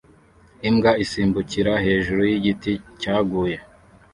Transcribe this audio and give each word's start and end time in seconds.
imbwa 0.69 0.91
isimbukira 1.03 1.73
hejuru 1.85 2.21
yigiti 2.29 2.71
cyaguye 3.01 3.57